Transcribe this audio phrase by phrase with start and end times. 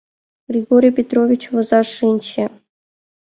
[0.49, 2.45] Григорий Петрович возаш шинче.